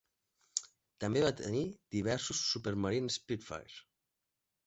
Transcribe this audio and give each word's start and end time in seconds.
També 1.03 1.21
va 1.23 1.29
tenir 1.41 1.61
diversos 1.97 2.41
Supermarine 2.53 3.13
Spitfires. 3.17 3.77